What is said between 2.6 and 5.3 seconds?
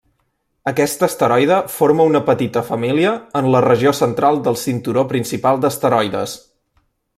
família en la regió central del cinturó